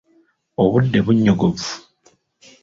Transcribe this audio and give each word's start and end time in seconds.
Obudde 0.63 0.99
bunnyogovu. 1.05 1.69